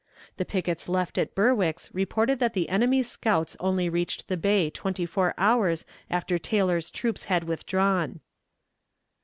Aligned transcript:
The 0.37 0.45
pickets 0.45 0.89
left 0.89 1.19
at 1.19 1.35
Berwick's 1.35 1.93
reported 1.93 2.39
that 2.39 2.53
the 2.53 2.69
enemy's 2.69 3.07
scouts 3.07 3.55
only 3.59 3.87
reached 3.87 4.29
the 4.29 4.35
bay 4.35 4.71
twenty 4.71 5.05
four 5.05 5.35
hours 5.37 5.85
after 6.09 6.39
Taylor's 6.39 6.89
troops 6.89 7.25
had 7.25 7.43
withdrawn. 7.43 8.19